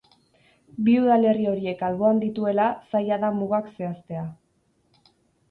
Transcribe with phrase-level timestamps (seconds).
[0.87, 4.27] Bi udalerri horiek alboan dituela, zaila da mugak zehaztea.